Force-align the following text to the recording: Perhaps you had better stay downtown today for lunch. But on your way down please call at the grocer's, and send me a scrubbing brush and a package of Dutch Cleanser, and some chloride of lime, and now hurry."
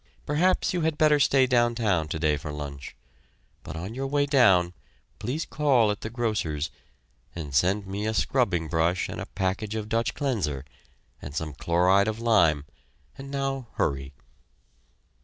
Perhaps 0.25 0.73
you 0.73 0.81
had 0.81 0.97
better 0.97 1.19
stay 1.19 1.45
downtown 1.45 2.07
today 2.07 2.35
for 2.35 2.51
lunch. 2.51 2.95
But 3.61 3.75
on 3.75 3.93
your 3.93 4.07
way 4.07 4.25
down 4.25 4.73
please 5.19 5.45
call 5.45 5.91
at 5.91 6.01
the 6.01 6.09
grocer's, 6.09 6.71
and 7.35 7.53
send 7.53 7.85
me 7.85 8.07
a 8.07 8.13
scrubbing 8.15 8.67
brush 8.67 9.07
and 9.07 9.21
a 9.21 9.27
package 9.27 9.75
of 9.75 9.89
Dutch 9.89 10.15
Cleanser, 10.15 10.65
and 11.21 11.35
some 11.35 11.53
chloride 11.53 12.07
of 12.07 12.19
lime, 12.19 12.65
and 13.15 13.29
now 13.29 13.67
hurry." 13.75 14.11